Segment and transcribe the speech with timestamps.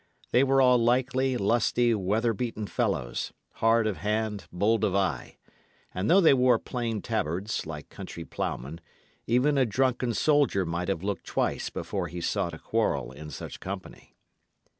[0.31, 5.37] They were all likely, lusty, weather beaten fellows, hard of hand, bold of eye;
[5.93, 8.81] and though they wore plain tabards, like country ploughmen,
[9.27, 13.59] even a drunken soldier might have looked twice before he sought a quarrel in such
[13.59, 14.15] company.